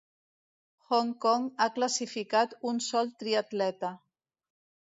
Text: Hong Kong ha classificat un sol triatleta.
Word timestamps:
Hong 0.89 1.11
Kong 1.25 1.45
ha 1.65 1.69
classificat 1.77 2.57
un 2.73 2.83
sol 2.89 3.15
triatleta. 3.21 3.93